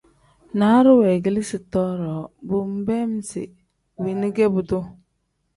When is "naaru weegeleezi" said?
0.59-1.59